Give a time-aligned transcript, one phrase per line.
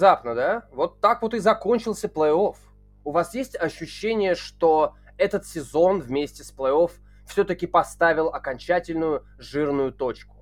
[0.00, 0.64] Внезапно, да?
[0.72, 2.56] Вот так вот и закончился плей-офф.
[3.04, 6.90] У вас есть ощущение, что этот сезон вместе с плей-офф
[7.26, 10.36] все-таки поставил окончательную жирную точку?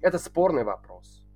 [0.00, 1.26] Это спорный вопрос.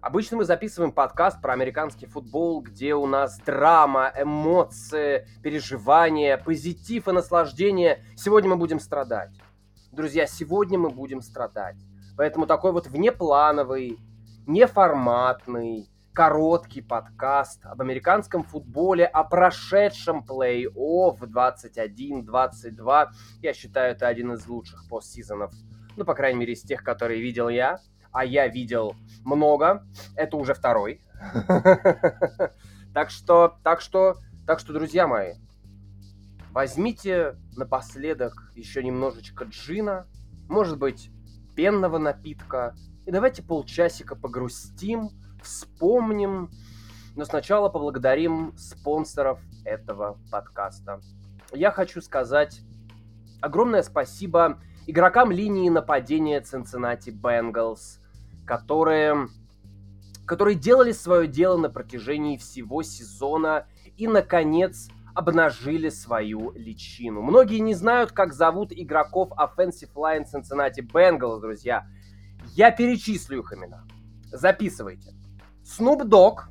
[0.00, 7.12] Обычно мы записываем подкаст про американский футбол, где у нас драма, эмоции, переживания, позитив и
[7.12, 8.04] наслаждение.
[8.14, 9.32] Сегодня мы будем страдать.
[9.90, 11.78] Друзья, сегодня мы будем страдать.
[12.16, 13.98] Поэтому такой вот внеплановый,
[14.46, 23.08] неформатный, короткий подкаст об американском футболе, о прошедшем плей-офф 21-22.
[23.42, 25.52] Я считаю, это один из лучших постсезонов,
[25.96, 27.78] ну, по крайней мере, из тех, которые видел я
[28.12, 29.86] а я видел много,
[30.16, 31.00] это уже второй.
[32.92, 35.34] Так что, так что, так что, друзья мои,
[36.50, 40.08] возьмите напоследок еще немножечко джина,
[40.48, 41.12] может быть,
[41.54, 42.74] пенного напитка,
[43.06, 45.10] и давайте полчасика погрустим,
[45.42, 46.50] вспомним,
[47.16, 51.00] но сначала поблагодарим спонсоров этого подкаста.
[51.52, 52.62] Я хочу сказать
[53.40, 57.98] огромное спасибо игрокам линии нападения Cincinnati Bengals,
[58.46, 59.28] которые,
[60.26, 67.22] которые делали свое дело на протяжении всего сезона и, наконец, обнажили свою личину.
[67.22, 71.86] Многие не знают, как зовут игроков Offensive Line Cincinnati Bengals, друзья.
[72.54, 73.84] Я перечислю их имена.
[74.32, 75.19] Записывайте.
[75.70, 76.48] Snoop Dogg,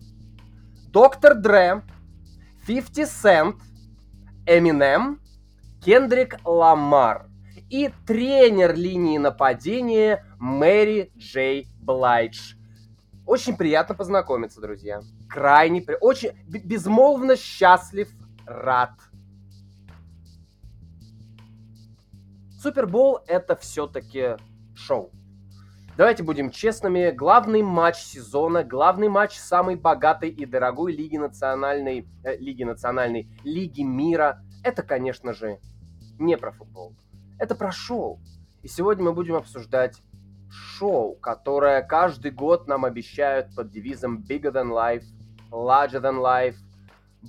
[0.91, 1.83] Доктор Дре,
[2.65, 3.55] 50 Cent,
[4.45, 5.19] Eminem,
[5.83, 7.27] Кендрик Ламар
[7.69, 12.55] и тренер линии нападения Мэри Джей Блайдж.
[13.25, 15.01] Очень приятно познакомиться, друзья.
[15.27, 15.97] Крайне, при...
[15.99, 18.09] очень безмолвно счастлив,
[18.45, 18.93] рад.
[22.61, 24.37] Супербол это все-таки
[24.75, 25.11] шоу.
[25.99, 27.11] Давайте будем честными.
[27.11, 33.81] Главный матч сезона, главный матч самой богатой и дорогой лиги национальной, э, лиги национальной, лиги
[33.81, 34.41] мира.
[34.63, 35.59] Это, конечно же,
[36.17, 36.95] не про футбол.
[37.37, 38.21] Это про шоу.
[38.63, 40.01] И сегодня мы будем обсуждать
[40.49, 45.03] шоу, которое каждый год нам обещают под девизом Bigger than life,
[45.51, 46.55] Larger than life,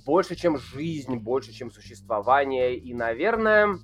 [0.05, 2.77] больше, чем жизнь, больше, чем существование.
[2.77, 3.79] И, наверное,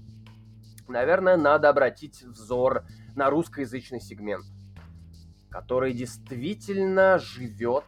[0.88, 2.86] наверное, надо обратить взор
[3.18, 4.46] на русскоязычный сегмент,
[5.58, 7.86] который действительно живет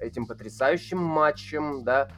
[0.00, 2.10] этим потрясающим матчем, да,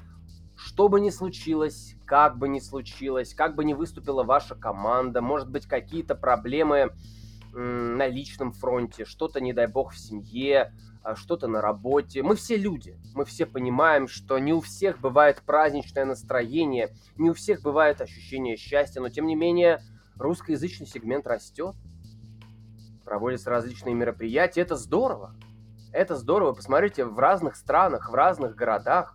[0.57, 5.51] что бы ни случилось, как бы ни случилось, как бы ни выступила ваша команда, может
[5.51, 6.89] быть, какие-то проблемы
[7.53, 10.73] на личном фронте, что-то, не дай бог, в семье,
[11.03, 12.23] а, что-то на работе.
[12.23, 17.35] Мы все люди, мы все понимаем, что не у всех бывает праздничное настроение, не у
[17.35, 19.83] всех бывает ощущение счастья, но тем не менее
[20.17, 21.77] русскоязычный сегмент растет,
[23.05, 25.35] проводятся различные мероприятия, это здорово.
[25.93, 29.15] Это здорово, посмотрите, в разных странах, в разных городах.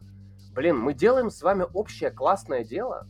[0.54, 3.08] Блин, мы делаем с вами общее классное дело.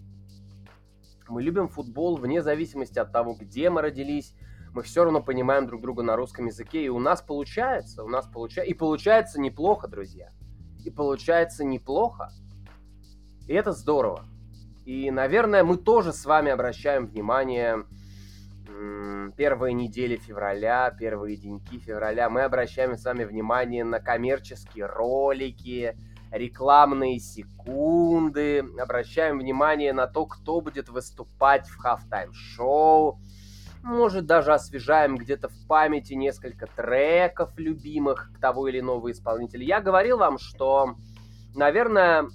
[1.28, 4.34] Мы любим футбол вне зависимости от того, где мы родились,
[4.74, 8.28] мы все равно понимаем друг друга на русском языке, и у нас получается, у нас
[8.28, 10.32] получается, и получается неплохо, друзья.
[10.86, 12.32] И получается неплохо.
[13.48, 14.26] И это здорово.
[14.86, 17.86] И, наверное, мы тоже с вами обращаем внимание
[19.36, 25.98] первые недели февраля, первые деньки февраля, мы обращаем с вами внимание на коммерческие ролики,
[26.32, 33.20] рекламные секунды, обращаем внимание на то, кто будет выступать в хафтайм-шоу,
[33.84, 39.64] может, даже освежаем где-то в памяти несколько треков любимых того или иного исполнителя.
[39.64, 40.96] Я говорил вам, что,
[41.56, 42.28] наверное,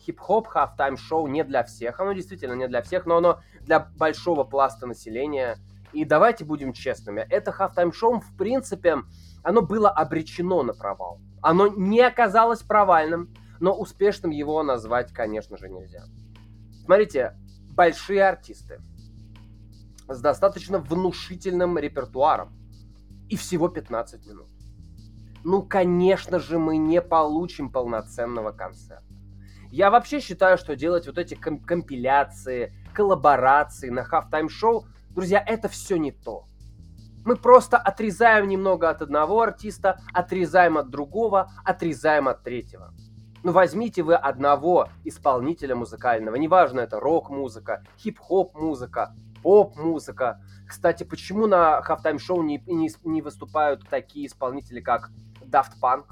[0.00, 2.00] хип-хоп halftime шоу не для всех.
[2.00, 5.58] Оно действительно не для всех, но оно для большого пласта населения.
[5.96, 7.26] И давайте будем честными.
[7.30, 8.98] Это halftime шоу, в принципе,
[9.42, 11.22] оно было обречено на провал.
[11.40, 16.04] Оно не оказалось провальным, но успешным его назвать, конечно же, нельзя.
[16.84, 17.34] Смотрите,
[17.70, 18.82] большие артисты,
[20.06, 22.52] с достаточно внушительным репертуаром.
[23.30, 24.48] И всего 15 минут.
[25.44, 29.02] Ну, конечно же, мы не получим полноценного концерта.
[29.70, 34.84] Я вообще считаю, что делать вот эти ком- компиляции, коллаборации на halftime шоу,
[35.16, 36.46] друзья, это все не то.
[37.24, 42.94] Мы просто отрезаем немного от одного артиста, отрезаем от другого, отрезаем от третьего.
[43.42, 50.40] Ну, возьмите вы одного исполнителя музыкального, неважно, это рок-музыка, хип-хоп музыка, поп-музыка.
[50.68, 55.10] Кстати, почему на Halftime Show не, не, не выступают такие исполнители, как
[55.40, 56.04] Daft Punk?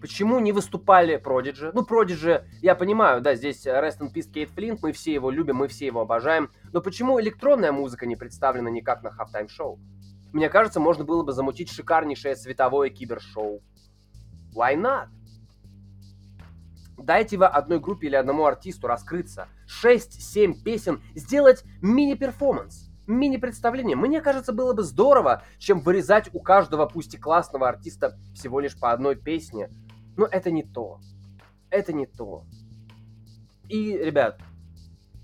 [0.00, 1.72] Почему не выступали Prodigy?
[1.74, 5.56] Ну, Prodigy, я понимаю, да, здесь Rest in Peace Кейт Флинт, мы все его любим,
[5.56, 6.50] мы все его обожаем.
[6.72, 9.78] Но почему электронная музыка не представлена никак на Halftime Show?
[10.32, 13.62] Мне кажется, можно было бы замутить шикарнейшее световое кибершоу.
[14.56, 15.08] Why not?
[16.96, 19.48] Дайте вы одной группе или одному артисту раскрыться.
[19.82, 23.96] 6-7 песен, сделать мини-перформанс мини-представление.
[23.96, 28.78] Мне кажется, было бы здорово, чем вырезать у каждого, пусть и классного артиста, всего лишь
[28.78, 29.68] по одной песне.
[30.20, 31.00] Но это не то.
[31.70, 32.44] Это не то.
[33.70, 34.38] И, ребят,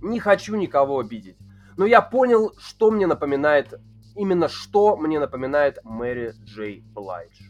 [0.00, 1.36] не хочу никого обидеть.
[1.76, 3.74] Но я понял, что мне напоминает,
[4.14, 7.42] именно что мне напоминает Мэри Джей Блайдж.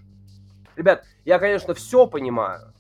[0.75, 2.75] Ребят, я, конечно, все понимаю.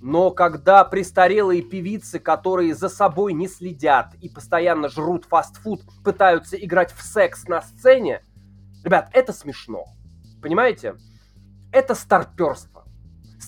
[0.00, 6.92] Но когда престарелые певицы, которые за собой не следят и постоянно жрут фастфуд, пытаются играть
[6.92, 8.24] в секс на сцене,
[8.84, 9.84] ребят, это смешно.
[10.40, 10.96] Понимаете?
[11.72, 12.71] Это старперство.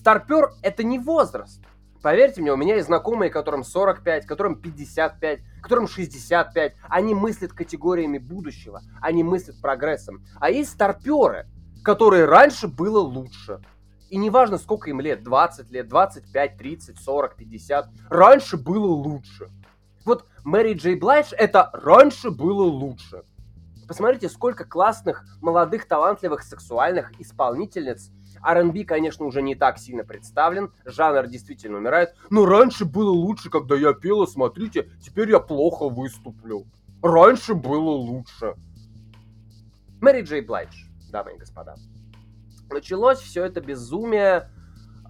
[0.04, 1.62] Старпер– это не возраст.
[2.02, 6.74] Поверьте мне, у меня есть знакомые, которым 45, которым 55, которым 65.
[6.90, 10.22] Они мыслят категориями будущего, они мыслят прогрессом.
[10.38, 11.46] А есть старперы,
[11.82, 13.62] которые раньше было лучше.
[14.10, 17.88] И неважно, сколько им лет, 20 лет, 25, 30, 40, 50.
[18.10, 19.50] Раньше было лучше.
[20.04, 23.22] Вот Мэри Джей Блайдж это раньше было лучше.
[23.88, 28.10] Посмотрите, сколько классных, молодых, талантливых, сексуальных исполнительниц.
[28.44, 32.14] R&B, конечно, уже не так сильно представлен, жанр действительно умирает.
[32.30, 36.66] Но раньше было лучше, когда я пела, смотрите, теперь я плохо выступлю.
[37.02, 38.54] Раньше было лучше.
[40.00, 41.76] Мэри Джей Блайдж, дамы и господа.
[42.70, 44.50] Началось все это безумие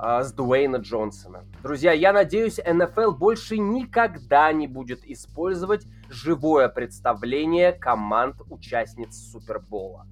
[0.01, 1.45] э, с Дуэйна Джонсона.
[1.63, 10.07] Друзья, я надеюсь, НФЛ больше никогда не будет использовать живое представление команд участниц Супербола.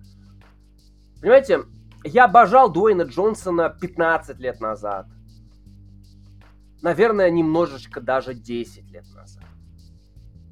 [1.20, 1.64] Понимаете,
[2.04, 5.06] я обожал Дуэйна Джонсона 15 лет назад.
[6.81, 9.44] Наверное, немножечко даже 10 лет назад.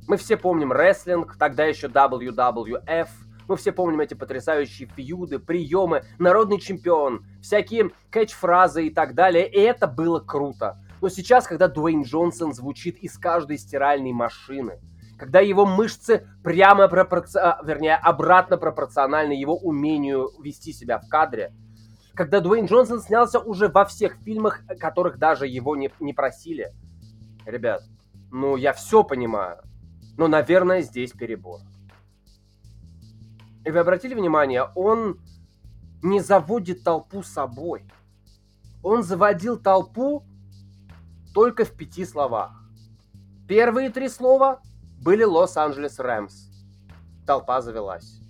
[0.07, 3.09] Мы все помним рестлинг, тогда еще WWF–
[3.51, 9.51] мы все помним эти потрясающие фьюды, приемы, народный чемпион, всякие кэтч-фразы и так далее.
[9.51, 10.79] И это было круто.
[11.01, 14.79] Но сейчас, когда Дуэйн Джонсон звучит из каждой стиральной машины,
[15.21, 21.53] когда его мышцы прямо пропорционально, вернее, обратно пропорциональны его умению вести себя в кадре,
[22.15, 26.73] когда Дуэйн Джонсон снялся уже во всех фильмах, которых даже его не, не просили.
[27.45, 27.83] Ребят,
[28.31, 29.59] ну я все понимаю,
[30.17, 31.61] но, наверное, здесь перебор.
[33.67, 35.21] И вы обратили внимание, он
[36.03, 37.85] не заводит толпу собой.
[38.83, 40.25] Он заводил толпу
[41.35, 42.53] только в пяти словах.
[43.47, 44.63] Первые три слова
[45.01, 46.49] были Лос-Анджелес Рэмс.
[47.27, 48.21] Толпа завелась.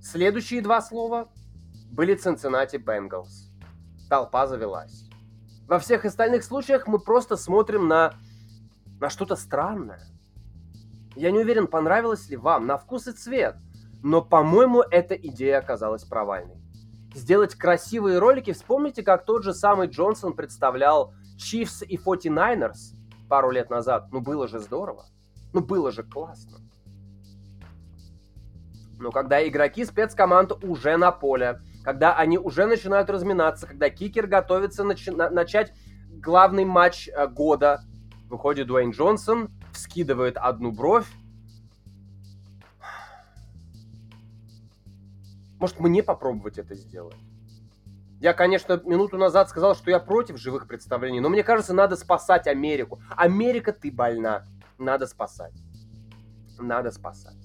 [0.00, 1.28] Следующие два слова
[1.90, 3.50] были Цинциннати Бенгалс.
[4.08, 5.08] Толпа завелась.
[5.66, 8.14] Во всех остальных случаях мы просто смотрим на,
[9.00, 10.02] на что-то странное.
[11.14, 13.56] Я не уверен, понравилось ли вам, на вкус и цвет–
[14.02, 16.60] но, по-моему, эта идея оказалась провальной.
[17.14, 22.96] Сделать красивые ролики, вспомните, как тот же самый Джонсон представлял Chiefs и 49ers
[23.28, 24.08] пару лет назад.
[24.10, 25.06] Ну, было же здорово.
[25.52, 26.58] Ну, было же классно.
[28.98, 34.84] Но когда игроки спецкоманд уже на поле, когда они уже начинают разминаться, когда кикер готовится
[34.84, 35.72] начи- на- начать
[36.10, 37.82] главный матч э, года,
[38.28, 41.08] выходит Дуэйн Джонсон, вскидывает одну бровь,
[45.62, 47.14] Может, мне попробовать это сделать?
[48.18, 52.48] Я, конечно, минуту назад сказал, что я против живых представлений, но мне кажется, надо спасать
[52.48, 53.00] Америку.
[53.10, 54.44] Америка, ты больна.
[54.82, 55.54] Надо спасать.
[56.58, 57.36] Надо спасать.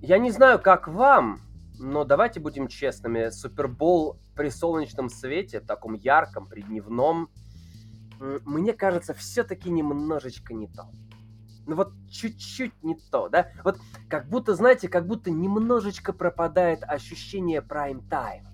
[0.00, 1.40] Я не знаю, как вам,
[1.78, 3.30] но давайте будем честными.
[3.30, 7.30] Супербол при солнечном свете, таком ярком, при дневном,
[8.18, 10.90] мне кажется, все-таки немножечко не то
[11.66, 13.52] ну вот чуть-чуть не то, да?
[13.62, 18.46] Вот как будто, знаете, как будто немножечко пропадает ощущение прайм-тайм.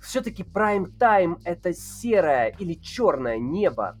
[0.00, 3.98] Все-таки прайм-тайм это серое или черное небо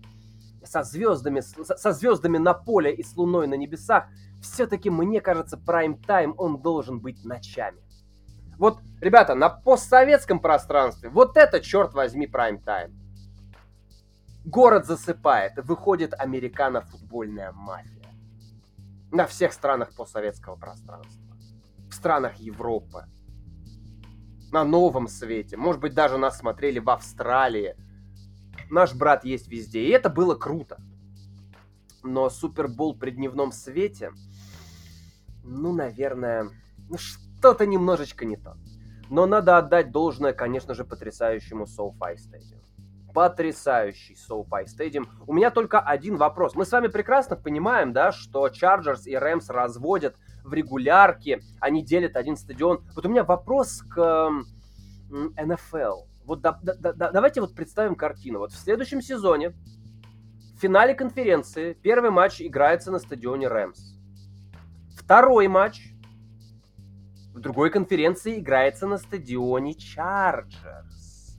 [0.64, 4.06] со звездами, со звездами на поле и с луной на небесах.
[4.40, 7.80] Все-таки, мне кажется, прайм-тайм он должен быть ночами.
[8.58, 12.92] Вот, ребята, на постсоветском пространстве вот это, черт возьми, прайм-тайм.
[14.44, 18.04] Город засыпает, выходит американо-футбольная мафия
[19.10, 21.36] на всех странах постсоветского пространства,
[21.88, 23.06] в странах Европы,
[24.50, 25.56] на новом свете.
[25.56, 27.76] Может быть, даже нас смотрели в Австралии.
[28.70, 29.84] Наш брат есть везде.
[29.84, 30.80] И это было круто.
[32.02, 34.12] Но Супербол при дневном свете,
[35.42, 36.50] ну, наверное,
[36.88, 38.56] ну, что-то немножечко не то.
[39.10, 42.60] Но надо отдать должное, конечно же, потрясающему SoFi Stadium.
[43.14, 45.06] потрясающий SoFi Stadium.
[45.26, 46.54] У меня только один вопрос.
[46.54, 52.16] Мы с вами прекрасно понимаем, да, что Chargers и Рэмс разводят в регулярке, они делят
[52.16, 52.84] один стадион.
[52.94, 54.30] Вот у меня вопрос к
[55.10, 56.08] NFL.
[56.24, 58.38] Вот да, да, да, давайте вот представим картину.
[58.38, 59.50] Вот в следующем сезоне
[60.56, 63.94] в финале конференции первый матч играется на стадионе Рэмс.
[64.96, 65.92] Второй матч
[67.34, 71.36] в другой конференции играется на стадионе Чарджерс.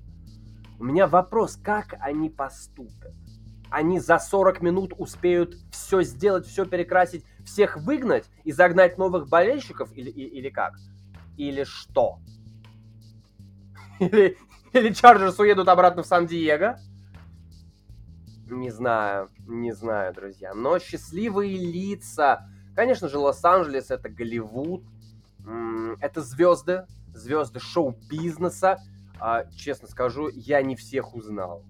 [0.77, 3.13] У меня вопрос, как они поступят?
[3.71, 9.89] Они за 40 минут успеют все сделать, все перекрасить, всех выгнать и загнать новых болельщиков
[9.95, 10.75] или, или как?
[11.37, 12.19] Или что?
[13.99, 14.37] Или,
[14.75, 16.77] или Чарджерс уедут обратно в Сан-Диего?
[18.48, 20.53] Не знаю, не знаю, друзья.
[20.53, 22.48] Но счастливые лица.
[22.75, 24.84] Конечно же, Лос-Анджелес это Голливуд.
[26.00, 28.79] Это звезды, звезды шоу-бизнеса.
[29.20, 31.63] А, честно скажу, я не всех узнал.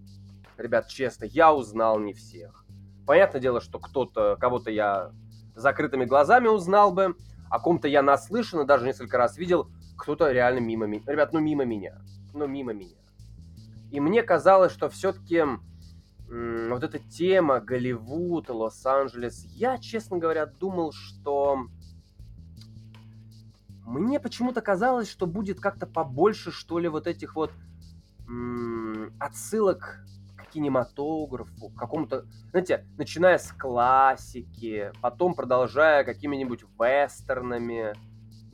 [0.58, 2.66] Ребят, честно, я узнал не всех.
[3.06, 5.12] Понятное дело, что кто-то, кого-то я
[5.54, 7.16] закрытыми глазами узнал бы,
[7.50, 11.04] о ком-то я наслышан и даже несколько раз видел, кто-то реально мимо меня.
[11.06, 12.02] Ребят, ну мимо меня.
[12.36, 12.98] Ну мимо меня.
[13.92, 15.42] И мне казалось, что все-таки
[16.28, 21.68] вот эта тема Голливуд, Лос-Анджелес, я, честно говоря, думал, что
[23.86, 27.52] мне почему-то казалось, что будет как-то побольше, что ли, вот этих вот
[29.20, 30.04] отсылок
[30.36, 37.94] к кинематографу, к какому-то, знаете, начиная с классики, потом продолжая какими-нибудь вестернами,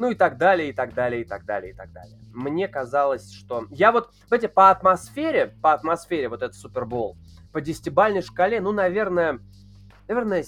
[0.01, 2.19] ну и так далее, и так далее, и так далее, и так далее.
[2.33, 3.67] Мне казалось, что...
[3.69, 7.17] Я вот, знаете, по атмосфере, по атмосфере вот этот Супербол,
[7.53, 9.39] по десятибальной шкале, ну, наверное,
[10.07, 10.43] наверное,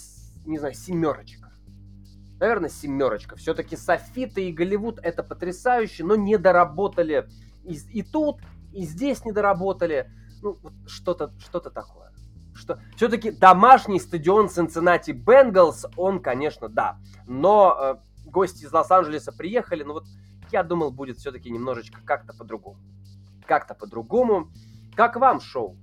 [0.45, 1.51] не знаю, семерочка
[2.39, 3.37] наверное, семерочка.
[3.37, 7.29] Все-таки Софиты и Голливуд это потрясающе, но не доработали
[7.63, 8.41] и, и тут,
[8.73, 10.09] и здесь не доработали.
[10.41, 12.11] Ну, что-то что такое.
[12.53, 12.79] Что...
[12.97, 16.97] Все-таки домашний стадион Cincinnati Bengals, он, конечно, да.
[17.25, 17.95] Но э,
[18.33, 20.05] гости из Лос-Анджелеса приехали, но вот
[20.51, 22.79] я думал, будет все-таки немножечко как-то по-другому.
[23.45, 24.51] Как-то по-другому.
[24.95, 25.77] Как вам шоу?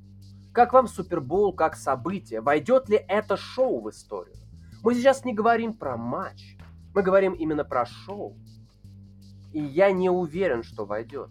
[0.53, 2.41] Как вам Супербол как событие?
[2.41, 4.37] Войдет ли это шоу в историю?
[4.83, 6.57] Мы сейчас не говорим про матч.
[6.95, 8.37] Мы говорим именно про шоу.
[9.53, 11.31] И я не уверен, что войдет.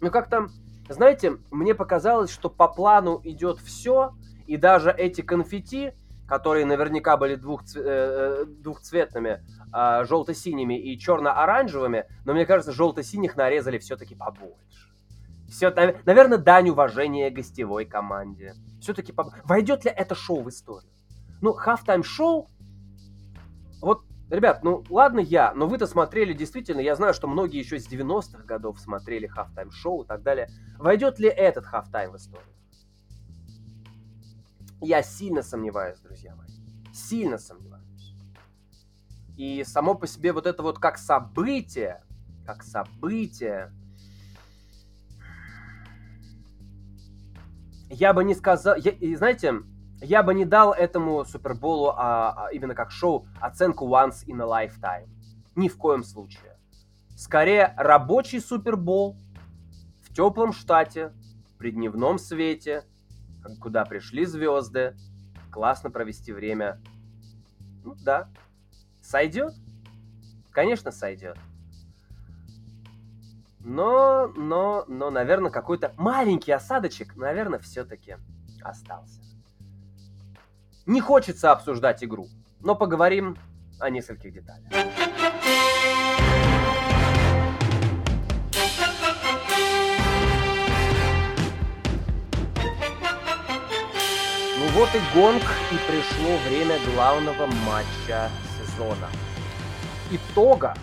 [0.00, 0.48] Ну как-то,
[0.88, 4.14] знаете, мне показалось, что по плану идет все,
[4.46, 5.92] и даже эти конфетти,
[6.26, 13.36] которые наверняка были двух, э, э, двухцветными, э, желто-синими и черно-оранжевыми, но мне кажется, желто-синих
[13.36, 14.92] нарезали все-таки побольше.
[15.48, 18.54] Все, наверное, дань уважения гостевой команде.
[18.80, 19.28] Все-таки поб...
[19.44, 20.90] войдет ли это шоу в историю?
[21.40, 22.50] Ну, halftime шоу,
[23.80, 27.88] вот, ребят, ну ладно я, но вы-то смотрели действительно, я знаю, что многие еще с
[27.88, 30.48] 90-х годов смотрели halftime шоу и так далее.
[30.78, 32.55] Войдет ли этот halftime в историю?
[34.80, 36.48] Я сильно сомневаюсь, друзья мои.
[36.92, 38.14] Сильно сомневаюсь.
[39.36, 42.02] И само по себе вот это вот как событие,
[42.46, 43.72] как событие,
[47.88, 49.62] я бы не сказал, я, и знаете,
[50.00, 54.66] я бы не дал этому Суперболу, а, а, именно как шоу, оценку once in a
[54.66, 55.08] lifetime.
[55.54, 56.58] Ни в коем случае.
[57.16, 59.16] Скорее, рабочий Супербол
[60.02, 61.12] в теплом штате,
[61.58, 62.84] при дневном свете,
[63.60, 64.96] куда пришли звезды,
[65.50, 66.80] классно провести время.
[67.84, 68.28] Ну да,
[69.00, 69.54] сойдет?
[70.50, 71.36] Конечно, сойдет.
[73.60, 78.16] Но, но, но, наверное, какой-то маленький осадочек, наверное, все-таки
[78.62, 79.20] остался.
[80.86, 82.28] Не хочется обсуждать игру,
[82.60, 83.36] но поговорим
[83.80, 84.70] о нескольких деталях.
[94.76, 95.42] Вот и гонг,
[95.72, 99.08] и пришло время главного матча сезона.
[100.10, 100.74] Итога,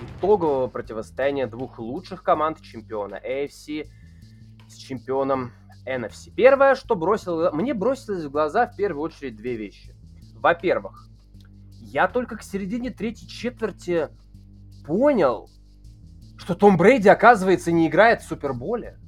[0.00, 3.88] итогового противостояния двух лучших команд чемпиона AFC
[4.68, 5.50] с чемпионом
[5.84, 6.30] NFC.
[6.32, 9.96] Первое, что бросило, мне бросилось в глаза в первую очередь две вещи.
[10.36, 11.08] Во-первых,
[11.80, 14.10] я только к середине третьей четверти
[14.86, 15.50] понял,
[16.38, 18.99] что Том Брейди, оказывается, не играет в Суперболе.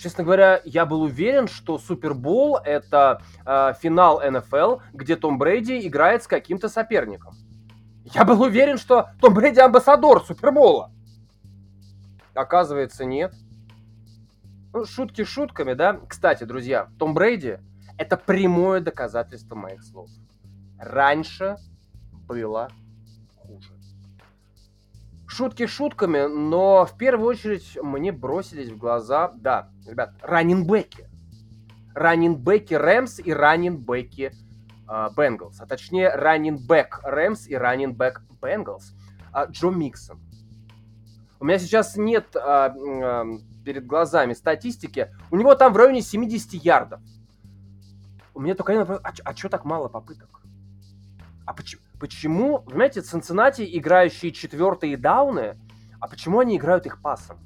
[0.00, 6.22] Честно говоря, я был уверен, что Супербол это э, финал НФЛ, где Том Брейди играет
[6.22, 7.34] с каким-то соперником.
[8.14, 10.90] Я был уверен, что Том Брейди амбассадор Супербола.
[12.32, 13.34] Оказывается, нет.
[14.72, 16.00] Ну, шутки шутками, да?
[16.08, 17.58] Кстати, друзья, Том Брейди–
[17.98, 20.08] это прямое доказательство моих слов.
[20.78, 21.56] Раньше
[22.26, 22.70] было.
[25.30, 31.08] Шутки шутками, но в первую очередь мне бросились в глаза, да, ребят, раннинбеки.
[31.94, 34.32] Раннинбеки Рэмс и раннинбеки
[35.16, 35.60] Бенгалс.
[35.60, 38.92] А точнее, раннинбек Рэмс и раннинбек Бенгалс.
[39.50, 40.20] Джо Миксон.
[41.38, 43.24] У меня сейчас нет а, а,
[43.64, 45.14] перед глазами статистики.
[45.30, 47.00] У него там в районе 70 ярдов.
[48.34, 49.00] У меня только один вопрос.
[49.04, 50.42] А, а что так мало попыток?
[51.46, 55.58] А почему, почему, понимаете, Цинциннати, играющие четвертые дауны,
[56.00, 57.38] а почему они играют их пасом?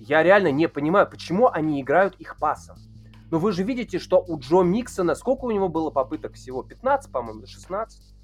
[0.00, 2.78] Я реально не понимаю, почему они играют их пасом.
[3.30, 6.62] Но вы же видите, что у Джо Миксона, сколько у него было попыток всего?
[6.62, 8.14] 15, по-моему, 16?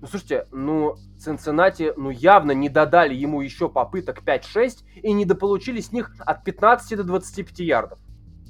[0.00, 5.80] Ну, слушайте, ну, Цинциннати, ну, явно не додали ему еще попыток 5-6 и не дополучили
[5.80, 7.98] с них от 15 до 25 ярдов.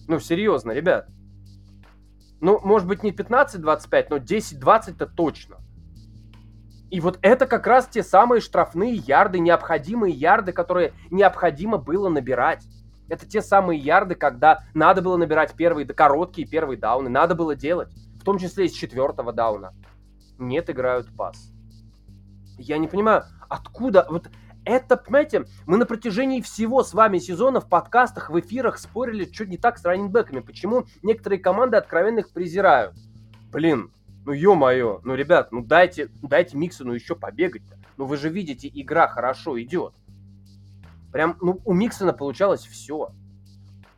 [0.08, 1.08] Ну, серьезно, ребят.
[2.44, 5.56] Ну, может быть, не 15-25, но 10-20-то точно.
[6.90, 12.62] И вот это как раз те самые штрафные ярды, необходимые ярды, которые необходимо было набирать.
[13.08, 17.88] Это те самые ярды, когда надо было набирать первые, короткие первые дауны, надо было делать.
[18.20, 19.72] В том числе из четвертого дауна.
[20.36, 21.50] Нет, играют пас.
[22.58, 24.06] Я не понимаю, откуда...
[24.10, 24.28] Вот
[24.64, 29.48] это, понимаете, мы на протяжении всего с вами сезона в подкастах, в эфирах спорили чуть
[29.48, 30.40] не так с раннинбеками.
[30.40, 32.96] Почему некоторые команды откровенно их презирают?
[33.52, 33.92] Блин,
[34.24, 37.78] ну ё-моё, ну, ребят, ну дайте, дайте Миксону еще побегать-то.
[37.96, 39.94] Ну вы же видите, игра хорошо идет.
[41.12, 43.12] Прям, ну, у Миксона получалось все.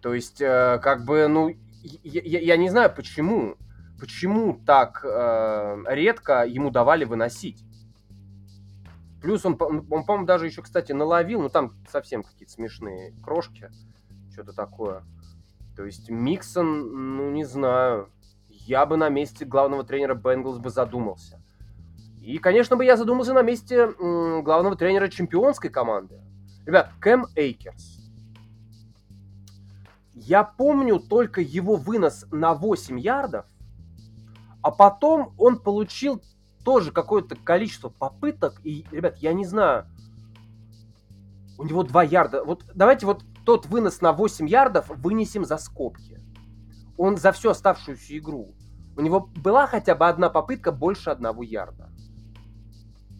[0.02, 1.49] То есть, э, как бы, ну,
[1.82, 3.56] я, я, я не знаю, почему.
[3.99, 7.64] Почему так э, редко ему давали выносить.
[9.26, 13.73] Плюс он, он, по-моему, даже еще, кстати, наловил, ну там совсем какие-то смешные крошки,
[14.30, 15.02] что-то такое.
[15.75, 18.09] То есть Миксон, ну не знаю,
[18.49, 21.42] я бы на месте главного тренера Бенглс бы задумался.
[22.23, 26.21] И, конечно, бы я задумался на месте главного тренера чемпионской команды.
[26.65, 27.99] Ребят, Кэм Эйкерс.
[30.15, 33.47] Я помню только его вынос на 8 ярдов,
[34.62, 36.23] а потом он получил
[36.67, 39.87] тоже какое-то количество попыток, и, ребят, я не знаю,
[41.59, 42.43] у него 2 ярда.
[42.43, 46.21] Вот давайте вот тот вынос на 8 ярдов вынесем за скобки.
[46.97, 48.52] Он за всю оставшуюся игру.
[48.97, 51.89] У него была хотя бы одна попытка больше одного ярда.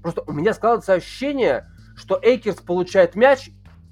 [0.03, 3.51] Просто у меня складывается ощущение, что Эйкерс получает мяч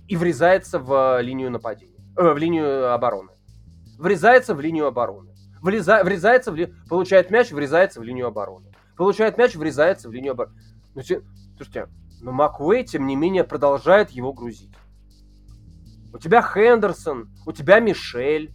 [0.09, 2.03] и врезается в линию нападения.
[2.17, 3.31] Э, в линию обороны.
[3.99, 5.33] Врезается в линию обороны.
[5.62, 10.57] Влеза, врезается в получает мяч, врезается в линию обороны получает мяч, врезается в линию обороны.
[10.94, 11.02] Ну,
[11.57, 11.88] слушайте,
[12.20, 14.72] но Маквей, тем не менее, продолжает его грузить.
[16.12, 18.54] У тебя Хендерсон, у тебя Мишель.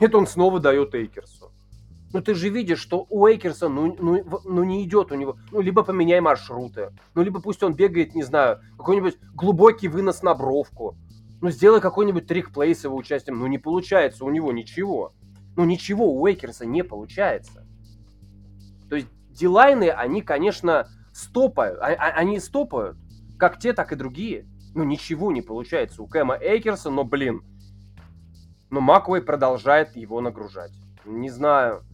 [0.00, 1.52] Нет, он снова дает Эйкерсу.
[2.12, 5.36] Ну ты же видишь, что у Эйкерса ну, ну, ну не идет у него.
[5.52, 6.92] Ну либо поменяй маршруты.
[7.14, 10.96] Ну либо пусть он бегает, не знаю, какой-нибудь глубокий вынос на бровку.
[11.40, 13.38] Ну сделай какой-нибудь трик-плей с его участием.
[13.38, 15.12] Ну не получается у него ничего.
[15.56, 17.66] Ну ничего у Эйкерса не получается.
[18.88, 21.78] То есть дилайны, они, конечно, стопают.
[21.80, 22.96] А, а, они стопают,
[23.38, 24.46] как те, так и другие.
[24.74, 27.42] Ну, ничего не получается у Кэма Эйкерса, но, блин.
[28.70, 30.72] Но Маквей продолжает его нагружать.
[31.04, 31.84] Не знаю.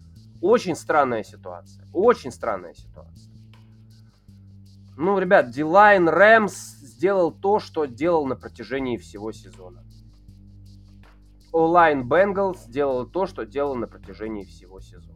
[0.40, 1.86] Очень странная ситуация.
[1.92, 3.32] Очень странная ситуация.
[4.96, 9.84] Ну, ребят, Дилайн Рэмс сделал то, что делал на протяжении всего сезона.
[11.52, 15.14] Олайн Бенгалс сделал то, что делал на протяжении всего сезона.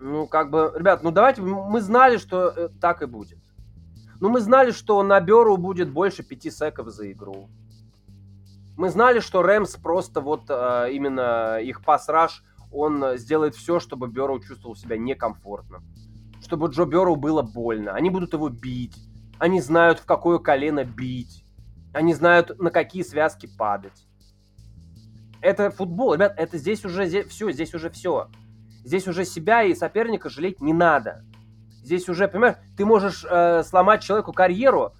[0.00, 3.38] Ну, как бы, ребят, ну давайте, мы знали, что э, так и будет.
[4.20, 7.48] Ну, мы знали, что на Беру будет больше пяти секов за игру.
[8.76, 14.40] Мы знали, что Рэмс просто вот э, именно их пас-раш, он сделает все, чтобы Беру
[14.40, 15.82] чувствовал себя некомфортно.
[16.42, 17.92] Чтобы Джо Беру было больно.
[17.92, 18.96] Они будут его бить.
[19.38, 21.44] Они знают, в какое колено бить.
[21.92, 24.06] Они знают, на какие связки падать.
[25.40, 28.28] Это футбол, ребят, это здесь уже здесь, все, здесь уже все.
[28.84, 31.24] Здесь уже себя и соперника жалеть не надо.
[31.82, 34.94] Здесь уже, понимаешь, ты можешь э, сломать человеку карьеру,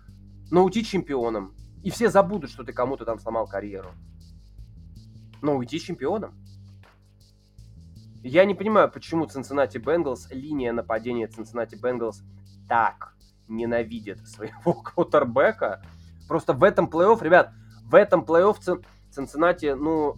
[0.50, 1.54] но уйти чемпионом.
[1.82, 3.90] И все забудут, что ты кому-то там сломал карьеру.
[5.42, 6.34] Но уйти чемпионом.
[8.22, 12.22] Я не понимаю, почему Cincinnati Bengals, линия нападения Cincinnati Bengals
[12.66, 13.14] так
[13.48, 15.82] ненавидит своего квотербека.
[16.26, 18.82] Просто в этом плей-офф, ребят, в этом плей-офф
[19.14, 20.16] Cincinnati, ну,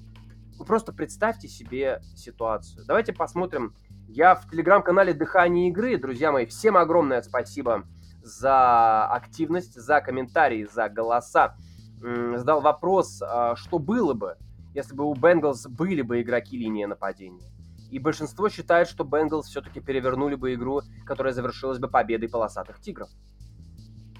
[0.64, 2.84] просто представьте себе ситуацию.
[2.86, 3.74] Давайте посмотрим.
[4.08, 5.96] Я в телеграм-канале «Дыхание игры».
[5.98, 7.84] Друзья мои, всем огромное спасибо
[8.22, 11.56] за активность, за комментарии, за голоса.
[12.00, 14.36] Задал вопрос, а, что было бы,
[14.74, 17.50] если бы у Бенгалс были бы игроки линии нападения.
[17.90, 23.08] И большинство считает, что Бенгалс все-таки перевернули бы игру, которая завершилась бы победой полосатых тигров.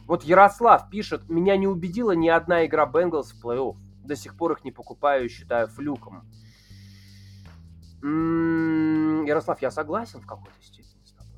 [0.07, 3.77] Вот Ярослав пишет, меня не убедила ни одна игра Бенгалс в плей-офф.
[4.07, 6.29] До сих пор их не покупаю и считаю флюком.
[8.03, 11.35] М-м, Ярослав, я согласен в какой-то степени с тобой.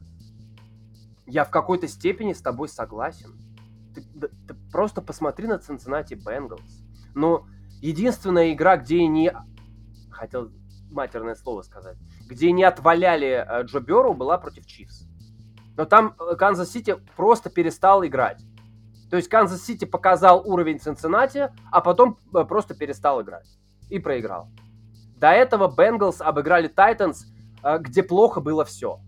[1.26, 3.33] Я в какой-то степени с тобой согласен.
[3.94, 6.85] Ты, ты просто посмотри на Cincinnati Bengals.
[7.14, 7.46] Но
[7.81, 9.33] единственная игра, где не...
[10.11, 10.50] Хотел
[10.90, 11.96] матерное слово сказать.
[12.28, 15.06] Где не отваляли э, Джо Бэрроу, была против Chiefs.
[15.76, 18.42] Но там э, Канзас-Сити просто перестал играть.
[19.10, 23.48] То есть Канзас-Сити показал уровень Цинциннати, а потом э, просто перестал играть.
[23.88, 24.48] И проиграл.
[25.16, 27.26] До этого Bengals обыграли Titans,
[27.62, 29.00] э, где плохо было все.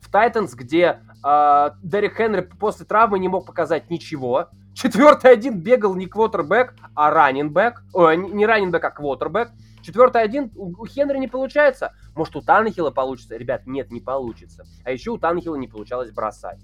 [0.00, 4.48] В Тайтанс, где э, Дерек Хенри после травмы не мог показать ничего.
[4.74, 7.82] Четвертый один бегал не квотербек, а раннинбэк.
[7.92, 9.50] О, не раннинбэк, а квотербек.
[9.82, 11.92] Четвертый один у Хенри не получается.
[12.14, 13.36] Может, у Танахила получится?
[13.36, 14.64] Ребят, нет, не получится.
[14.84, 16.60] А еще у Танахила не получалось бросать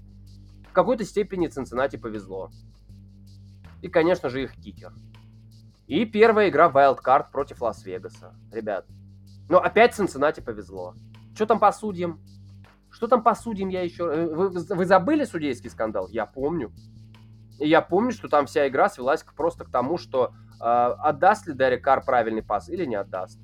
[0.75, 2.51] какой-то степени Цинциннати повезло.
[3.81, 4.93] И, конечно же, их кикер.
[5.87, 8.35] И первая игра Wildcard против Лас-Вегаса.
[8.51, 8.85] Ребят,
[9.49, 10.95] но опять Цинциннати повезло.
[11.33, 12.19] Что там по судьям?
[12.89, 14.03] Что там по судьям я еще...
[14.05, 16.07] Э, вы, вы забыли судейский скандал?
[16.09, 16.71] Я помню.
[17.59, 21.53] И я помню, что там вся игра свелась просто к тому, что э, отдаст ли
[21.53, 23.39] Дерек Карр правильный пас или не отдаст.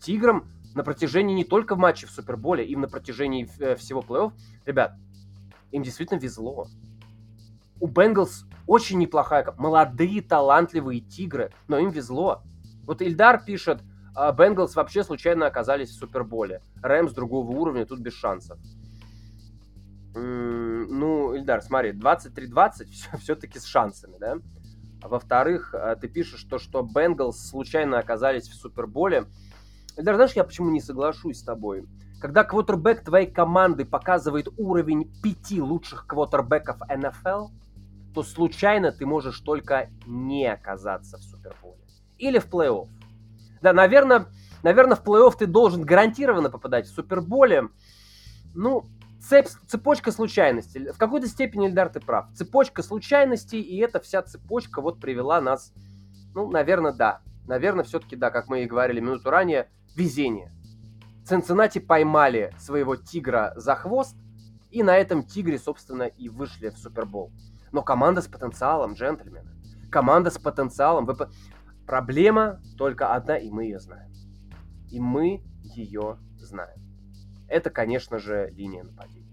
[0.00, 4.32] Тиграм на протяжении не только в матче в Суперболе, им на протяжении э, всего плей-офф,
[4.64, 4.94] ребят,
[5.72, 6.68] им действительно везло.
[7.80, 12.42] У Бенгалс очень неплохая, молодые, талантливые тигры, но им везло.
[12.84, 13.82] Вот Ильдар пишет,
[14.14, 16.62] «А, Бенгалс вообще случайно оказались в Суперболе.
[16.82, 18.58] Рэмс другого уровня, тут без шансов.
[20.14, 22.86] Ну, Ильдар, смотри, 23-20
[23.20, 24.36] все-таки с шансами, да?
[25.02, 29.24] Во-вторых, а, ты пишешь, то, что Бенгалс случайно оказались в Суперболе.
[29.96, 31.86] Ильдар, знаешь, я почему не соглашусь с тобой?
[32.22, 37.48] Когда квотербек твоей команды показывает уровень пяти лучших квотербеков НФЛ,
[38.14, 41.82] то случайно ты можешь только не оказаться в Суперболе.
[42.18, 42.86] Или в плей-офф.
[43.60, 44.26] Да, наверное,
[44.62, 47.70] наверное, в плей-офф ты должен гарантированно попадать в Суперболе.
[48.54, 48.86] Ну,
[49.20, 50.92] цепь, цепочка случайностей.
[50.92, 52.32] В какой-то степени, Эльдар, ты прав.
[52.36, 55.72] Цепочка случайностей, и эта вся цепочка вот привела нас,
[56.36, 57.20] ну, наверное, да.
[57.48, 60.52] Наверное, все-таки, да, как мы и говорили минуту ранее, везение.
[61.24, 64.16] Цинциннати поймали своего тигра за хвост,
[64.70, 67.30] и на этом тигре, собственно, и вышли в Супербол.
[67.70, 69.50] Но команда с потенциалом, джентльмены.
[69.90, 71.06] Команда с потенциалом.
[71.06, 71.14] Вы...
[71.86, 74.12] Проблема только одна, и мы ее знаем.
[74.90, 76.80] И мы ее знаем.
[77.48, 79.28] Это, конечно же, линия нападения.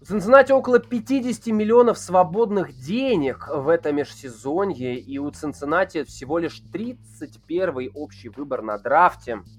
[0.00, 6.60] У Цинциннати около 50 миллионов свободных денег в этом межсезонье, и у Цинциннати всего лишь
[6.72, 9.42] 31 общий выбор на драфте–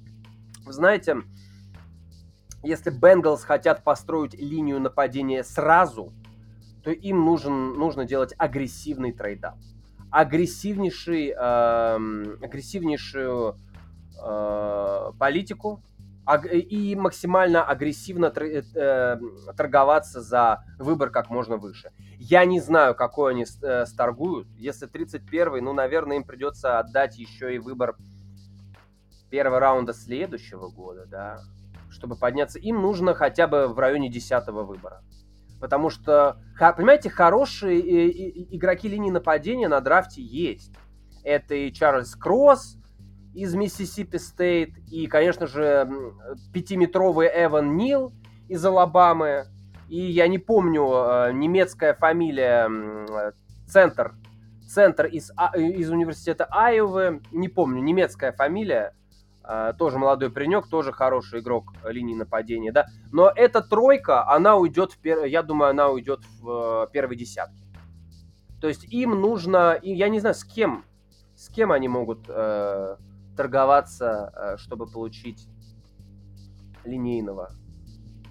[0.71, 1.17] знаете,
[2.63, 6.11] если Bengals хотят построить линию нападения сразу,
[6.83, 9.55] то им нужен, нужно делать агрессивный trade-up.
[10.11, 11.35] Агрессивнейший, э,
[12.41, 13.59] агрессивнейшую
[14.23, 15.83] э, политику
[16.51, 21.91] и максимально агрессивно тр- э, торговаться за выбор как можно выше.
[22.17, 24.47] Я не знаю, какой они э, сторгуют.
[24.57, 27.95] Если 31-й, ну, наверное, им придется отдать еще и выбор
[29.29, 31.39] первого раунда следующего года, да,
[31.89, 35.01] чтобы подняться, им нужно хотя бы в районе десятого выбора.
[35.59, 37.79] Потому что, понимаете, хорошие
[38.55, 40.73] игроки линии нападения на драфте есть.
[41.23, 42.77] Это и Чарльз Кросс
[43.33, 45.89] из Mississippi State, и, конечно же,
[46.53, 48.13] пятиметровый Эван Нил
[48.47, 49.47] из Алабамы,
[49.89, 52.69] и я не помню, э, немецкая фамилия,
[53.67, 54.15] центр,
[54.67, 58.95] центр из, а, из университета Айовы, не помню, немецкая фамилия,
[59.77, 62.87] тоже молодой паренек, тоже хороший игрок линии нападения, да.
[63.11, 65.25] Но эта тройка, она уйдет, в пер...
[65.25, 67.65] я думаю, она уйдет в э, первой десятке.
[68.59, 70.85] То есть им нужно, и я не знаю, с кем,
[71.35, 72.97] с кем они могут э,
[73.35, 75.47] торговаться, э, чтобы получить
[76.83, 77.51] линейного.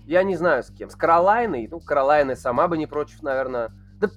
[0.06, 0.90] Я не знаю с кем.
[0.90, 3.72] С Каролайной, ну, Каролайна сама бы не против, наверное.
[4.00, 4.10] Да,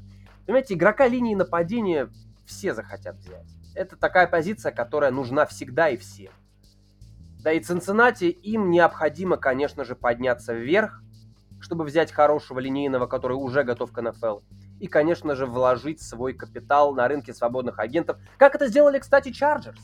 [0.45, 2.09] понимаете, игрока линии нападения
[2.45, 3.47] все захотят взять.
[3.75, 6.31] Это такая позиция, которая нужна всегда и всем.
[7.43, 11.01] Да и Цинциннати им необходимо, конечно же, подняться вверх,
[11.59, 14.39] чтобы взять хорошего линейного, который уже готов к НФЛ.
[14.79, 18.17] И, конечно же, вложить свой капитал на рынке свободных агентов.
[18.37, 19.81] Как это сделали, кстати, Chargers.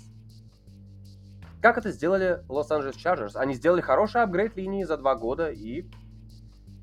[1.61, 3.35] Как это сделали Лос-Анджелес Chargers.
[3.35, 5.85] Они сделали хороший апгрейд линии за два года и,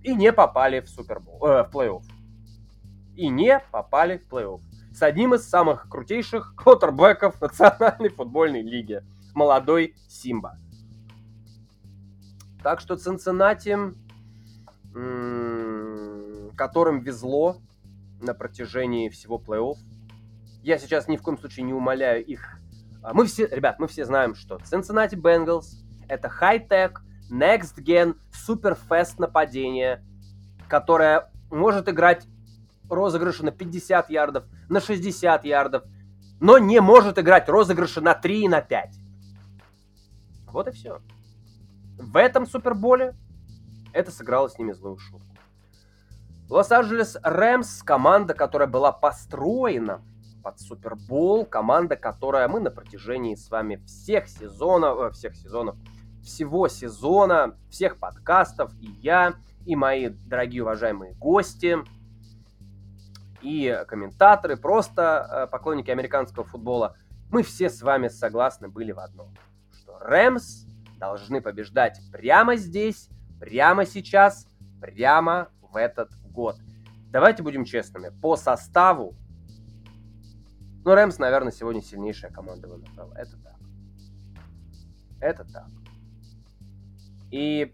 [0.02, 2.02] и не попали в Супербол, э, в плей-офф.
[3.16, 4.60] И не попали в плей-офф.
[4.92, 9.02] С одним из самых крутейших квотербеков Национальной футбольной лиги–
[9.34, 10.58] молодой Симба.
[12.62, 13.76] Так что Цинциннати
[16.60, 17.56] которым везло
[18.20, 19.76] на протяжении всего плей-офф.
[20.62, 22.58] Я сейчас ни в коем случае не умоляю их.
[23.02, 27.00] А, мы все, ребят, мы все знаем, что Cincinnati Bengals— это хай-тек,
[27.32, 30.04] next-gen, супер-фест нападение,
[30.68, 32.26] которое может играть
[32.90, 35.84] розыгрыши на 50 ярдов, на 60 ярдов,
[36.40, 38.99] но не может играть розыгрыши на 3 и на 5.
[40.52, 41.00] Вот и все.
[41.98, 43.14] В этом Суперболе
[43.92, 45.26] это сыграло с ними злую шутку.
[46.48, 50.02] Лос-Анджелес Рэмс, команда, которая была построена
[50.42, 55.76] под Супербол, команда, которая мы на протяжении с вами всех сезонов, э, всех сезонов,
[56.22, 59.34] всего сезона, всех подкастов, и я,
[59.66, 61.78] и мои дорогие уважаемые гости,
[63.42, 66.96] и комментаторы, просто э, поклонники американского футбола,
[67.30, 69.34] мы все с вами согласны были в одном,
[70.00, 70.66] Рэмс
[70.98, 73.08] должны побеждать прямо здесь,
[73.38, 74.46] прямо сейчас,
[74.80, 76.56] прямо в этот год.
[77.10, 79.14] Давайте будем честными, по составу,
[80.82, 83.12] ну, Рэмс, наверное, сегодня сильнейшая команда в НФЛ.
[83.12, 83.56] Это так.
[85.20, 85.68] Это так.
[87.30, 87.72] И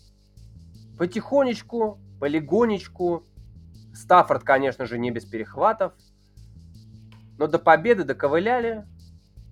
[0.99, 3.25] потихонечку, полигонечку,
[3.95, 5.95] Стаффорд, конечно же, не без перехватов,
[7.39, 8.85] но до победы доковыляли,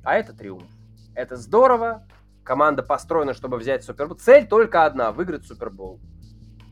[0.02, 0.68] а это триумф.
[1.14, 2.06] Это здорово,
[2.44, 4.16] команда построена, чтобы взять Супербол.
[4.16, 6.00] Цель только одна– выиграть Супербол.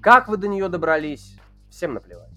[0.01, 1.37] Как вы до нее добрались,
[1.71, 2.31] всем наплевать.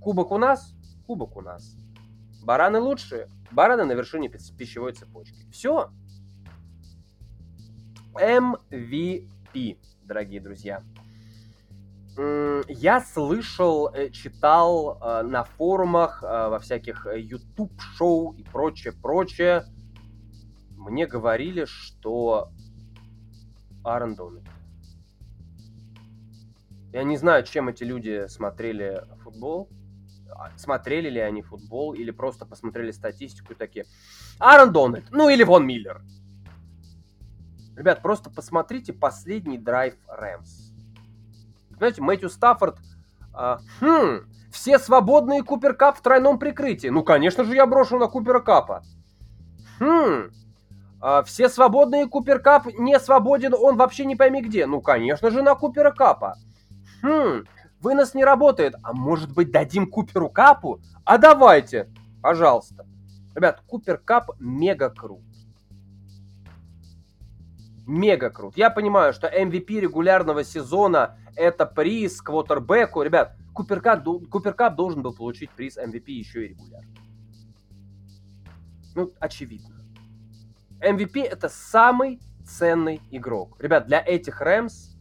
[0.00, 0.74] Кубок у нас,
[1.06, 1.76] кубок у нас.
[2.42, 5.50] Бараны лучшие, бараны на вершине пищевой цепочки.
[5.50, 5.90] Все.
[8.14, 10.82] MVP, дорогие друзья.
[12.68, 19.64] Я слышал, э, читал э, на форумах, э, во всяких YouTube-шоу и прочее, прочее.
[20.80, 22.50] Мне говорили, что
[23.84, 24.46] Аарон Дональд.
[26.92, 29.68] Я не знаю, чем эти люди смотрели футбол.
[30.30, 33.84] А, смотрели ли они футбол или просто посмотрели статистику и такие.
[34.38, 36.02] Аарон Дональд, ну или Вон Миллер.
[37.76, 40.72] Ребят, просто посмотрите последний драйв Рэмс.
[41.76, 42.78] Знаете, Мэтью Стаффорд...
[43.34, 46.88] А, хм, все свободные Купер Кап в тройном прикрытии.
[46.88, 48.82] Ну, конечно же, я брошу на Купера Капа.
[49.78, 50.30] Хм,
[51.00, 54.66] а, все свободные Купер Кап не свободен, он вообще не пойми где.
[54.66, 56.36] Ну, конечно же, на Купера Капа.
[57.02, 57.44] Хм,
[57.80, 58.74] вынос не работает.
[58.82, 60.80] А может быть, дадим Куперу Капу?
[61.04, 61.88] А давайте,
[62.22, 62.86] пожалуйста.
[63.34, 65.22] Ребят, Купер Кап мега крут
[67.90, 68.56] мега крут.
[68.56, 73.02] Я понимаю, что MVP регулярного сезона это приз квотербеку.
[73.02, 76.88] Ребят, Купер Кап, Купер Кап должен был получить приз MVP еще и регулярно.
[78.94, 79.79] Ну, очевидно.
[80.80, 83.56] MVP это самый ценный игрок.
[83.60, 84.96] Ребят, для этих Рэмс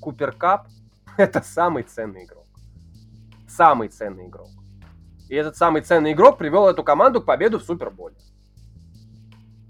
[0.00, 0.68] Купер Кап
[1.16, 2.46] это самый ценный игрок.
[3.48, 4.50] Самый ценный игрок.
[5.28, 8.16] И этот самый ценный игрок привел эту команду к победу в Суперболе.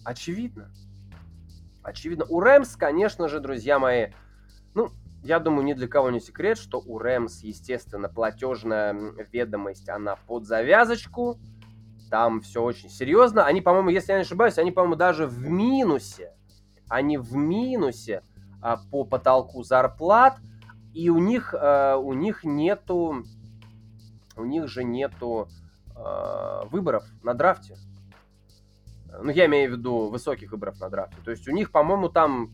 [0.05, 0.71] Очевидно.
[1.83, 2.27] Очевидно.
[2.29, 4.09] У Рэмс, конечно же, друзья мои,
[4.75, 4.91] ну,
[5.23, 8.93] я думаю, ни для кого не секрет, что у Рэмс, естественно, платежная
[9.33, 11.39] ведомость, она под завязочку.
[12.11, 13.45] Там все очень серьезно.
[13.45, 16.33] Они, по-моему, если я не ошибаюсь, они, по-моему, даже в минусе.
[16.89, 18.23] Они в минусе
[18.63, 20.39] а, по потолку зарплат.
[20.95, 23.25] И у них, а, у них нету,
[24.37, 25.49] у них же нету
[25.95, 27.77] а, выборов на драфте.
[29.23, 31.17] Ну, я имею в виду высоких выборов на драфте.
[31.25, 32.51] То есть у них, по-моему, там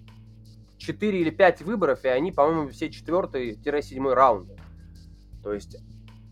[0.79, 4.57] 4 или 5 выборов, и они, по-моему, все 4-7 раунды.
[5.43, 5.77] То есть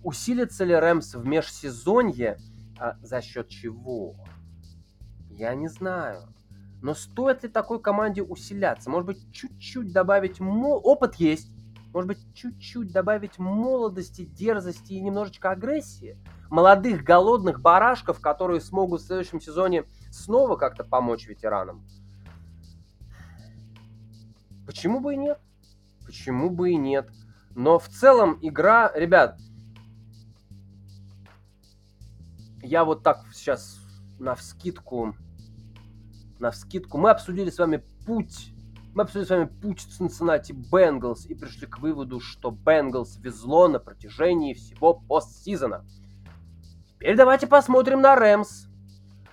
[0.02, 2.38] усилится ли Рэмс в межсезонье
[2.80, 4.16] а за счет чего?
[5.28, 6.34] Я не знаю.
[6.80, 8.88] Но стоит ли такой команде усиляться?
[8.88, 10.40] Может быть, чуть-чуть добавить...
[10.40, 10.80] Мол...
[10.82, 11.52] Опыт есть.
[11.92, 16.16] Может быть, чуть-чуть добавить молодости, дерзости и немножечко агрессии?
[16.48, 21.86] Молодых, голодных барашков, которые смогут в следующем сезоне снова как-то помочь ветеранам.
[24.66, 25.38] Почему бы и нет?
[26.06, 27.10] Почему бы и нет?
[27.54, 29.38] Но в целом игра, ребят,
[32.62, 33.78] я вот так сейчас
[34.18, 35.14] на вскидку,
[36.38, 38.52] на вскидку, мы обсудили с вами путь,
[38.94, 43.78] мы обсудили с вами путь Cincinnati Bengals и пришли к выводу, что Bengals везло на
[43.78, 45.84] протяжении всего постсезона.
[46.94, 48.66] Теперь давайте посмотрим на Рэмс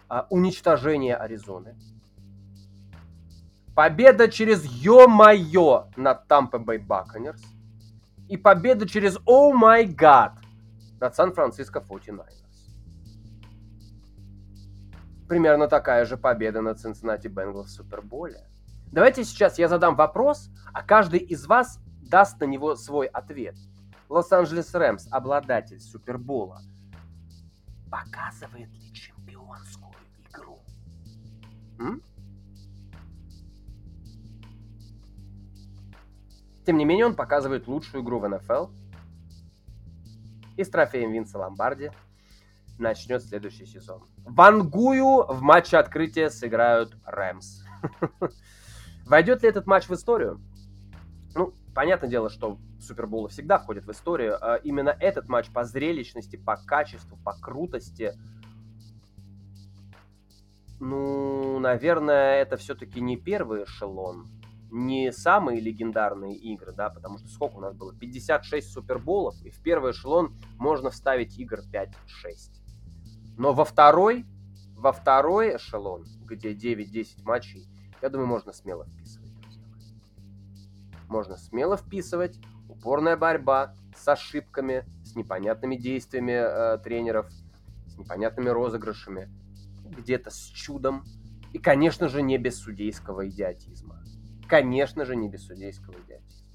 [0.09, 1.75] а, уничтожение Аризоны.
[3.75, 7.41] Победа через ё-моё над Tampa Bay Buccaneers.
[8.27, 10.33] И победа через о май гад
[10.99, 12.36] над Сан-Франциско 49ers.
[15.27, 18.47] Примерно такая же победа над Cincinnati Bengals в Суперболе.
[18.91, 23.55] Давайте сейчас я задам вопрос, а каждый из вас даст на него свой ответ.
[24.07, 26.61] Лос-Анджелес Рэмс, обладатель Супербола,
[27.91, 29.93] показывает ли чемпионскую
[30.29, 30.59] игру?
[31.79, 32.01] М?
[36.65, 38.67] Тем не менее, он показывает лучшую игру в НФЛ.
[40.55, 41.91] И с трофеем Винса Ломбарди
[42.77, 44.03] начнет следующий сезон.
[44.25, 47.63] Вангую в матче открытия сыграют Рэмс.
[49.05, 50.41] Войдет ли этот матч в историю?
[51.35, 54.37] Ну, понятное дело, что Суперболы всегда входят в историю.
[54.41, 58.13] А именно этот матч по зрелищности, по качеству, по крутости,
[60.79, 64.27] ну, наверное, это все-таки не первый эшелон,
[64.69, 67.95] не самые легендарные игры, да, потому что сколько у нас было?
[67.95, 71.93] 56 суперболов, и в первый эшелон можно вставить игр 5-6.
[73.37, 74.25] Но во второй,
[74.75, 77.67] во второй эшелон, где 9-10 матчей,
[78.01, 79.31] я думаю, можно смело вписывать,
[81.07, 82.39] Можно смело вписывать.
[82.67, 87.31] Упорная борьба с ошибками, с непонятными действиями э, тренеров,
[87.87, 89.29] с непонятными розыгрышами,
[89.85, 91.05] где-то с чудом.
[91.53, 94.03] И, конечно же, не без судейского идиотизма.
[94.47, 96.47] Конечно же, не без судейского идиотизма.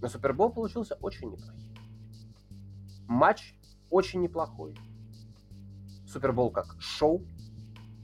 [0.00, 1.74] Но Супербол получился очень неплохим.
[3.06, 3.54] Матч
[3.90, 4.74] очень неплохой.
[6.06, 7.26] Супербол как шоу,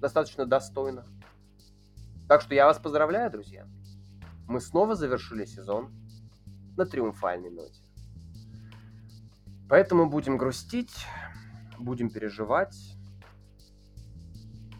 [0.00, 1.06] достаточно достойно.
[2.28, 3.66] Так что я вас поздравляю, друзья.
[4.46, 5.90] Мы снова завершили сезон
[6.76, 7.80] на триумфальной ноте.
[9.68, 11.06] Поэтому будем грустить,
[11.78, 12.76] будем переживать.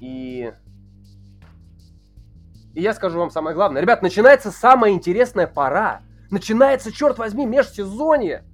[0.01, 0.53] И...
[2.75, 3.81] И я скажу вам самое главное.
[3.81, 6.03] Ребят, начинается самая интересная пора.
[6.31, 8.45] Начинается, черт возьми, межсезонье.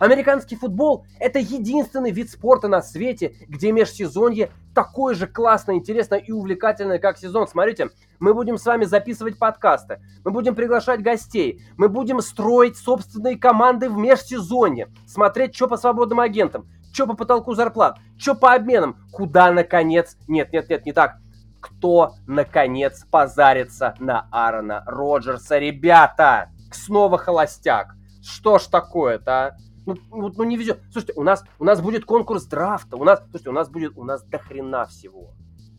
[0.00, 6.32] Американский футбол– это единственный вид спорта на свете, где межсезонье такое же классное, интересное и
[6.32, 7.46] увлекательное, как сезон.
[7.46, 13.36] Смотрите, мы будем с вами записывать подкасты, мы будем приглашать гостей, мы будем строить собственные
[13.36, 18.96] команды в межсезонье, смотреть, что по свободным агентам, что по потолку зарплат, что по обменам,
[19.12, 21.18] куда, наконец, нет, нет, нет, не так,
[21.60, 29.56] кто, наконец, позарится на Аарона Роджерса, ребята, снова холостяк, что ж такое-то, а?
[29.90, 30.80] Ну, ну, ну не везет.
[30.92, 34.04] Слушайте, у нас, у нас будет конкурс драфта, у нас, слушайте, у нас будет, у
[34.04, 35.34] нас до хрена всего.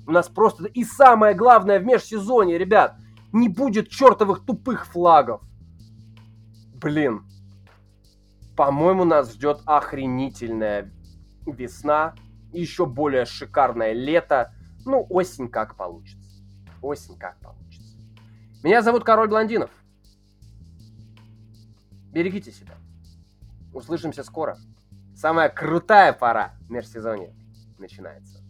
[0.05, 2.97] У нас просто, и самое главное в межсезонье, ребят,
[3.31, 5.41] не будет чертовых тупых флагов.
[6.73, 7.23] Блин,
[8.57, 10.91] по-моему, нас ждет охренительная
[11.45, 12.15] весна,
[12.51, 14.53] еще более шикарное лето.
[14.85, 16.43] Ну, осень как получится.
[16.81, 17.97] Осень как получится.
[18.63, 19.69] Меня зовут Король Блондинов.
[22.11, 22.73] Берегите себя.
[23.73, 24.57] Услышимся скоро.
[25.15, 27.33] Самая крутая пора межсезонья
[27.77, 28.40] начинается.